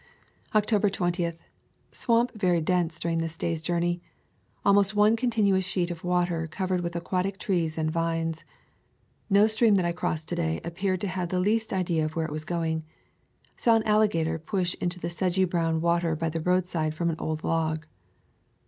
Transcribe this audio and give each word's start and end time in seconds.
[110] 0.53 0.97
Florida 1.13 1.37
Swamps 1.91 2.31
and 2.33 2.41
Forests 2.41 2.41
October 2.41 2.41
20. 2.41 2.41
Swamp 2.41 2.41
very 2.41 2.59
dense 2.81 2.99
during 2.99 3.17
this 3.19 3.37
day's 3.37 3.61
journey. 3.61 4.01
Almost 4.65 4.95
one 4.95 5.15
continuous 5.15 5.63
sheet 5.63 5.91
of 5.91 6.03
water 6.03 6.47
covered 6.47 6.81
with 6.81 6.95
aquatic 6.95 7.37
trees 7.37 7.77
and 7.77 7.91
vines. 7.91 8.43
No 9.29 9.45
stream 9.45 9.75
that 9.75 9.85
I 9.85 9.91
crossed 9.91 10.27
to 10.29 10.35
day 10.35 10.59
appeared 10.63 11.01
to 11.01 11.07
have 11.07 11.29
the 11.29 11.39
least 11.39 11.71
idea 11.71 12.07
where 12.07 12.25
it 12.25 12.31
was 12.31 12.45
going. 12.45 12.83
Saw 13.55 13.75
an 13.75 13.83
alligator 13.83 14.39
plash 14.39 14.73
into 14.81 14.99
the 14.99 15.11
sedgy 15.11 15.45
brown 15.45 15.81
water 15.81 16.15
by 16.15 16.29
the 16.29 16.41
roadside 16.41 16.95
from 16.95 17.11
an 17.11 17.19
old 17.19 17.43
log. 17.43 17.85